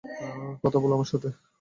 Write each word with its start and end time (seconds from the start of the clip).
কথা 0.63 0.77
বলো 0.79 0.93
আমার 0.97 1.09
সাথে! 1.11 1.29